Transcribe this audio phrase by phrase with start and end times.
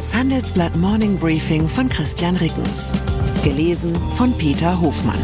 [0.00, 2.90] Das Handelsblatt Morning Briefing von Christian Rickens.
[3.44, 5.20] Gelesen von Peter Hofmann.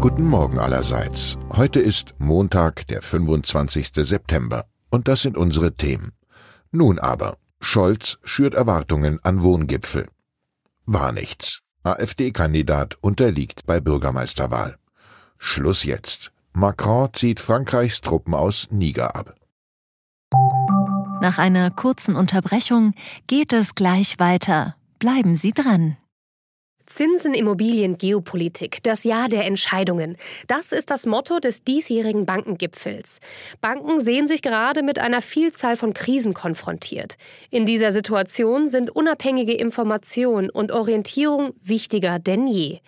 [0.00, 1.38] Guten Morgen allerseits.
[1.52, 3.92] Heute ist Montag, der 25.
[3.94, 4.64] September.
[4.90, 6.10] Und das sind unsere Themen.
[6.72, 10.08] Nun aber, Scholz schürt Erwartungen an Wohngipfel.
[10.86, 11.60] War nichts.
[11.84, 14.78] AfD-Kandidat unterliegt bei Bürgermeisterwahl.
[15.38, 16.32] Schluss jetzt.
[16.52, 19.34] Macron zieht Frankreichs Truppen aus Niger ab.
[21.20, 22.94] Nach einer kurzen Unterbrechung
[23.26, 24.76] geht es gleich weiter.
[24.98, 25.96] Bleiben Sie dran.
[26.86, 30.16] Zinsen, Immobilien, Geopolitik, das Jahr der Entscheidungen.
[30.48, 33.20] Das ist das Motto des diesjährigen Bankengipfels.
[33.60, 37.14] Banken sehen sich gerade mit einer Vielzahl von Krisen konfrontiert.
[37.50, 42.80] In dieser Situation sind unabhängige Information und Orientierung wichtiger denn je.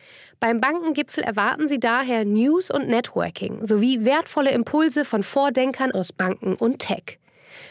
[0.43, 6.57] Beim Bankengipfel erwarten Sie daher News und Networking sowie wertvolle Impulse von Vordenkern aus Banken
[6.57, 7.21] und Tech.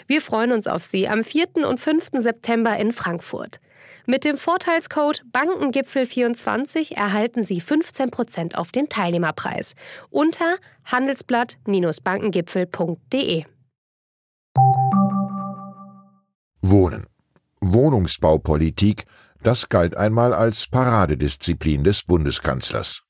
[0.08, 1.68] Wir freuen uns auf Sie am 4.
[1.68, 2.12] und 5.
[2.20, 3.59] September in Frankfurt.
[4.06, 9.76] Mit dem Vorteilscode Bankengipfel24 erhalten Sie 15% auf den Teilnehmerpreis
[10.09, 13.44] unter handelsblatt-bankengipfel.de.
[16.62, 17.06] Wohnen.
[17.59, 19.03] Wohnungsbaupolitik,
[19.44, 23.03] das galt einmal als Paradedisziplin des Bundeskanzlers.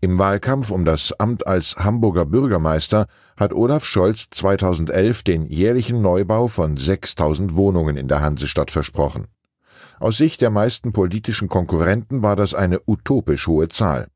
[0.00, 6.46] Im Wahlkampf um das Amt als Hamburger Bürgermeister hat Olaf Scholz 2011 den jährlichen Neubau
[6.46, 9.28] von 6000 Wohnungen in der Hansestadt versprochen.
[9.98, 14.08] Aus Sicht der meisten politischen Konkurrenten war das eine utopisch hohe Zahl.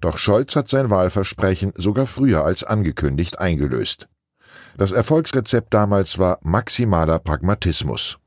[0.00, 4.08] Doch Scholz hat sein Wahlversprechen sogar früher als angekündigt eingelöst.
[4.76, 8.18] Das Erfolgsrezept damals war maximaler Pragmatismus.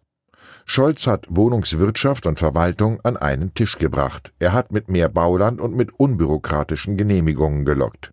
[0.71, 4.31] Scholz hat Wohnungswirtschaft und Verwaltung an einen Tisch gebracht.
[4.37, 8.11] Er hat mit mehr Bauland und mit unbürokratischen Genehmigungen gelockt.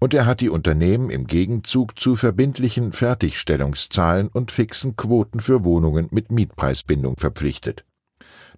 [0.00, 6.08] Und er hat die Unternehmen im Gegenzug zu verbindlichen Fertigstellungszahlen und fixen Quoten für Wohnungen
[6.10, 7.84] mit Mietpreisbindung verpflichtet.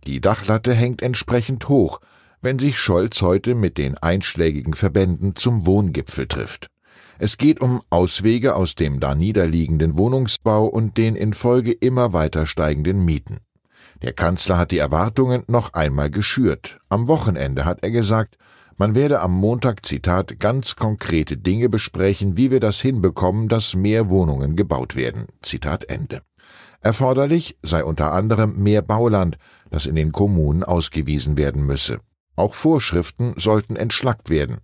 [0.07, 2.01] Die Dachlatte hängt entsprechend hoch,
[2.41, 6.71] wenn sich Scholz heute mit den einschlägigen Verbänden zum Wohngipfel trifft.
[7.19, 12.45] Es geht um Auswege aus dem da niederliegenden Wohnungsbau und den in Folge immer weiter
[12.45, 13.39] steigenden Mieten.
[14.03, 16.79] Der Kanzler hat die Erwartungen noch einmal geschürt.
[16.91, 18.37] Am Wochenende hat er gesagt,
[18.77, 24.11] man werde am Montag, Zitat, ganz konkrete Dinge besprechen, wie wir das hinbekommen, dass mehr
[24.11, 25.25] Wohnungen gebaut werden.
[25.41, 26.21] Zitat Ende.
[26.83, 29.39] Erforderlich sei unter anderem mehr Bauland,
[29.71, 32.01] das in den Kommunen ausgewiesen werden müsse.
[32.37, 34.59] Auch Vorschriften sollten entschlackt werden.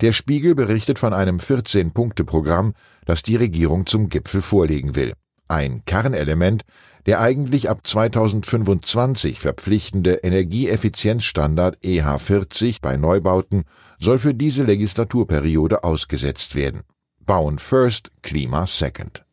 [0.00, 2.72] Der Spiegel berichtet von einem 14-Punkte-Programm,
[3.04, 5.12] das die Regierung zum Gipfel vorlegen will.
[5.46, 6.62] Ein Kernelement,
[7.06, 13.64] der eigentlich ab 2025 verpflichtende Energieeffizienzstandard EH40 bei Neubauten
[13.98, 16.82] soll für diese Legislaturperiode ausgesetzt werden.
[17.26, 19.24] Bauen first, Klima second.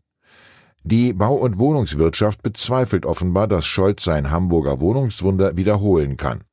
[0.83, 6.43] Die Bau- und Wohnungswirtschaft bezweifelt offenbar, dass Scholz sein Hamburger Wohnungswunder wiederholen kann.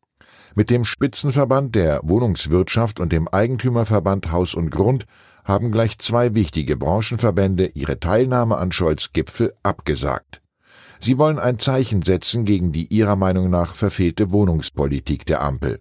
[0.56, 5.04] Mit dem Spitzenverband der Wohnungswirtschaft und dem Eigentümerverband Haus und Grund
[5.44, 10.40] haben gleich zwei wichtige Branchenverbände ihre Teilnahme an Scholz Gipfel abgesagt.
[11.00, 15.80] Sie wollen ein Zeichen setzen gegen die ihrer Meinung nach verfehlte Wohnungspolitik der Ampel.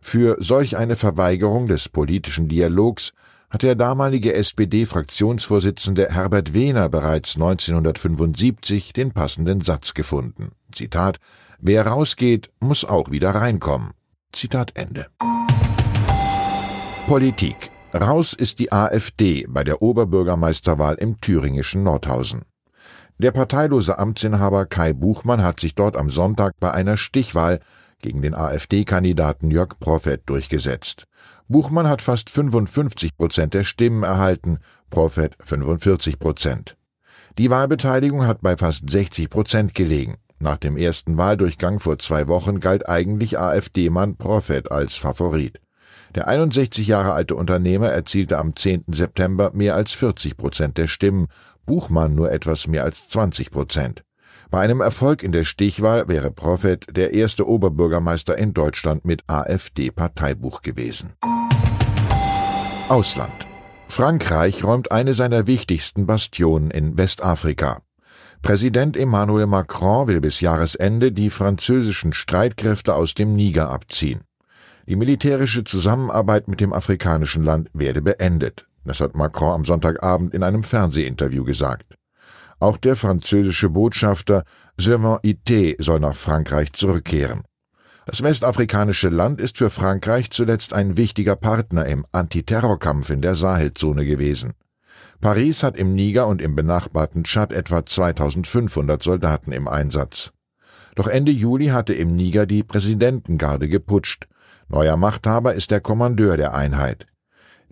[0.00, 3.12] Für solch eine Verweigerung des politischen Dialogs
[3.50, 10.52] hat der damalige SPD-Fraktionsvorsitzende Herbert Wehner bereits 1975 den passenden Satz gefunden.
[10.72, 11.18] Zitat
[11.58, 13.90] Wer rausgeht, muss auch wieder reinkommen.
[14.32, 15.08] Zitat Ende.
[17.06, 17.70] Politik.
[17.92, 22.42] Raus ist die AfD bei der Oberbürgermeisterwahl im thüringischen Nordhausen.
[23.18, 27.60] Der parteilose Amtsinhaber Kai Buchmann hat sich dort am Sonntag bei einer Stichwahl
[28.00, 31.04] gegen den AfD-Kandidaten Jörg Prophet durchgesetzt.
[31.48, 36.76] Buchmann hat fast 55 Prozent der Stimmen erhalten, Prophet 45 Prozent.
[37.38, 40.16] Die Wahlbeteiligung hat bei fast 60 Prozent gelegen.
[40.38, 45.60] Nach dem ersten Wahldurchgang vor zwei Wochen galt eigentlich AfD-Mann Prophet als Favorit.
[46.14, 48.84] Der 61 Jahre alte Unternehmer erzielte am 10.
[48.88, 51.28] September mehr als 40 Prozent der Stimmen,
[51.66, 54.02] Buchmann nur etwas mehr als 20 Prozent.
[54.50, 60.62] Bei einem Erfolg in der Stichwahl wäre Prophet der erste Oberbürgermeister in Deutschland mit AfD-Parteibuch
[60.62, 61.12] gewesen.
[62.88, 63.46] Ausland.
[63.86, 67.82] Frankreich räumt eine seiner wichtigsten Bastionen in Westafrika.
[68.42, 74.22] Präsident Emmanuel Macron will bis Jahresende die französischen Streitkräfte aus dem Niger abziehen.
[74.88, 78.66] Die militärische Zusammenarbeit mit dem afrikanischen Land werde beendet.
[78.84, 81.99] Das hat Macron am Sonntagabend in einem Fernsehinterview gesagt.
[82.60, 84.44] Auch der französische Botschafter
[84.76, 87.42] Sylvain Ité soll nach Frankreich zurückkehren.
[88.04, 94.04] Das westafrikanische Land ist für Frankreich zuletzt ein wichtiger Partner im Antiterrorkampf in der Sahelzone
[94.04, 94.52] gewesen.
[95.20, 100.32] Paris hat im Niger und im benachbarten Tschad etwa 2500 Soldaten im Einsatz.
[100.96, 104.28] Doch Ende Juli hatte im Niger die Präsidentengarde geputscht.
[104.68, 107.06] Neuer Machthaber ist der Kommandeur der Einheit.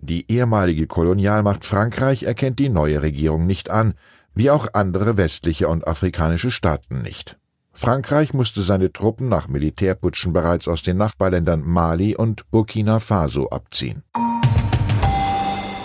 [0.01, 3.95] Die ehemalige Kolonialmacht Frankreich erkennt die neue Regierung nicht an,
[4.33, 7.37] wie auch andere westliche und afrikanische Staaten nicht.
[7.73, 14.03] Frankreich musste seine Truppen nach Militärputschen bereits aus den Nachbarländern Mali und Burkina Faso abziehen.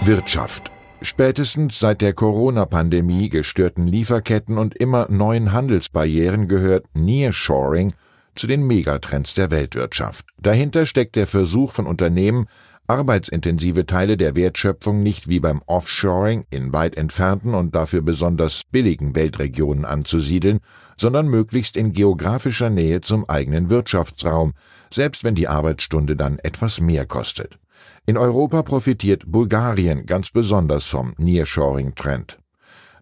[0.04, 0.70] Wirtschaft
[1.04, 7.92] Spätestens seit der Corona-Pandemie gestörten Lieferketten und immer neuen Handelsbarrieren gehört Nearshoring
[8.34, 10.24] zu den Megatrends der Weltwirtschaft.
[10.38, 12.46] Dahinter steckt der Versuch von Unternehmen,
[12.86, 19.14] arbeitsintensive Teile der Wertschöpfung nicht wie beim Offshoring in weit entfernten und dafür besonders billigen
[19.14, 20.60] Weltregionen anzusiedeln,
[20.96, 24.52] sondern möglichst in geografischer Nähe zum eigenen Wirtschaftsraum,
[24.92, 27.58] selbst wenn die Arbeitsstunde dann etwas mehr kostet.
[28.06, 32.38] In Europa profitiert Bulgarien ganz besonders vom Nearshoring-Trend.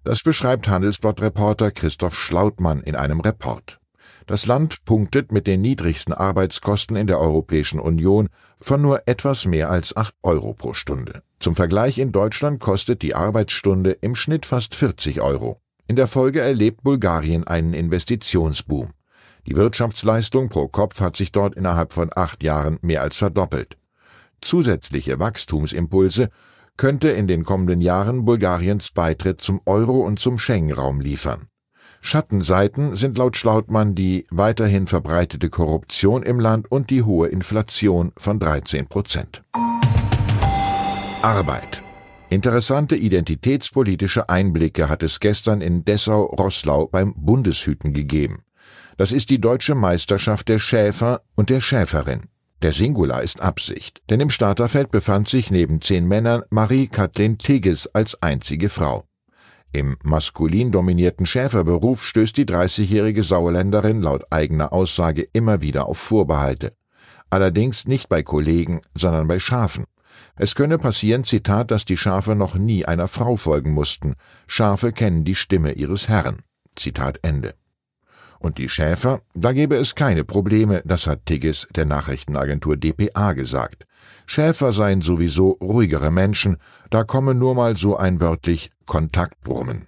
[0.04, 3.81] Das beschreibt Handelsblatt-Reporter Christoph Schlautmann in einem Report.
[4.26, 8.28] Das Land punktet mit den niedrigsten Arbeitskosten in der Europäischen Union
[8.60, 11.22] von nur etwas mehr als 8 Euro pro Stunde.
[11.40, 15.60] Zum Vergleich in Deutschland kostet die Arbeitsstunde im Schnitt fast 40 Euro.
[15.88, 18.92] In der Folge erlebt Bulgarien einen Investitionsboom.
[19.46, 23.76] Die Wirtschaftsleistung pro Kopf hat sich dort innerhalb von acht Jahren mehr als verdoppelt.
[24.40, 26.30] Zusätzliche Wachstumsimpulse
[26.76, 31.48] könnte in den kommenden Jahren Bulgariens Beitritt zum Euro und zum Schengen-Raum liefern.
[32.04, 38.40] Schattenseiten sind laut Schlautmann die weiterhin verbreitete Korruption im Land und die hohe Inflation von
[38.40, 39.42] 13 Prozent.
[41.22, 41.82] Arbeit.
[42.28, 48.42] Interessante identitätspolitische Einblicke hat es gestern in Dessau-Rosslau beim Bundeshüten gegeben.
[48.96, 52.22] Das ist die deutsche Meisterschaft der Schäfer und der Schäferin.
[52.62, 58.20] Der Singular ist Absicht, denn im Starterfeld befand sich neben zehn Männern Marie-Kathleen Tigges als
[58.22, 59.04] einzige Frau.
[59.74, 66.74] Im maskulin dominierten Schäferberuf stößt die 30-jährige Sauerländerin laut eigener Aussage immer wieder auf Vorbehalte.
[67.30, 69.84] Allerdings nicht bei Kollegen, sondern bei Schafen.
[70.36, 74.14] Es könne passieren, Zitat, dass die Schafe noch nie einer Frau folgen mussten.
[74.46, 76.42] Schafe kennen die Stimme ihres Herrn.
[76.76, 77.54] Zitat Ende.
[78.42, 83.86] Und die Schäfer, da gebe es keine Probleme, das hat Tigges der Nachrichtenagentur dpa gesagt.
[84.26, 86.56] Schäfer seien sowieso ruhigere Menschen,
[86.90, 89.86] da komme nur mal so ein wörtlich Kontaktbrummen.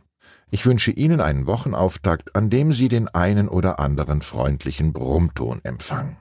[0.52, 6.18] Ich wünsche Ihnen einen Wochenauftakt, an dem Sie den einen oder anderen freundlichen Brummton empfangen.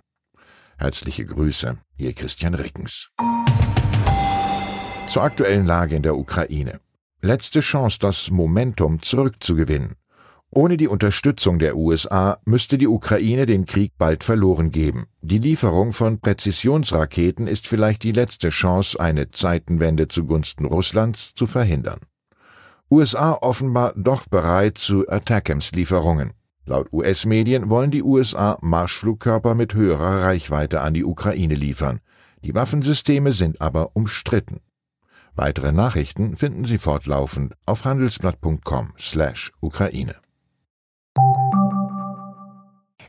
[0.79, 3.11] Herzliche Grüße, Ihr Christian Rickens.
[5.07, 6.79] Zur aktuellen Lage in der Ukraine.
[7.21, 9.97] Letzte Chance, das Momentum zurückzugewinnen.
[10.55, 15.07] Ohne die Unterstützung der USA müsste die Ukraine den Krieg bald verloren geben.
[15.23, 22.01] Die Lieferung von Präzisionsraketen ist vielleicht die letzte Chance, eine Zeitenwende zugunsten Russlands zu verhindern.
[22.91, 26.33] USA offenbar doch bereit zu Attackams-Lieferungen.
[26.67, 31.99] Laut US-Medien wollen die USA Marschflugkörper mit höherer Reichweite an die Ukraine liefern.
[32.43, 34.59] Die Waffensysteme sind aber umstritten.
[35.33, 40.13] Weitere Nachrichten finden Sie fortlaufend auf handelsblatt.com/Ukraine.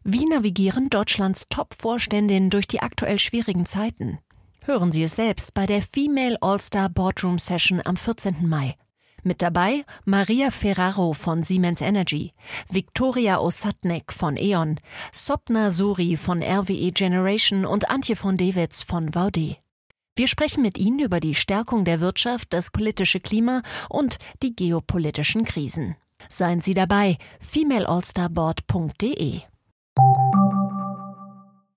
[0.07, 4.19] Wie navigieren Deutschlands Top-Vorständinnen durch die aktuell schwierigen Zeiten?
[4.67, 8.47] Hören Sie es selbst bei der Female All-Star Boardroom Session am 14.
[8.47, 8.77] Mai.
[9.23, 12.33] Mit dabei Maria Ferraro von Siemens Energy,
[12.69, 14.79] Viktoria Osatnek von E.ON,
[15.11, 19.57] Sopna Suri von RWE Generation und Antje von Dewitz von Vaude.
[20.15, 25.47] Wir sprechen mit Ihnen über die Stärkung der Wirtschaft, das politische Klima und die geopolitischen
[25.47, 25.97] Krisen.
[26.29, 29.41] Seien Sie dabei, femaleallstarboard.de.
[29.97, 30.44] you